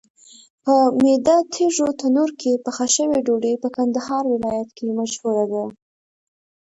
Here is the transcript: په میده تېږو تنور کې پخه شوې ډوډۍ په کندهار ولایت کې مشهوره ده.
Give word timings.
په 0.63 0.73
میده 1.01 1.37
تېږو 1.53 1.87
تنور 1.99 2.29
کې 2.39 2.61
پخه 2.65 2.85
شوې 2.95 3.19
ډوډۍ 3.25 3.55
په 3.63 3.67
کندهار 3.75 4.23
ولایت 4.33 4.69
کې 4.77 4.85
مشهوره 4.99 5.45
ده. 5.51 5.63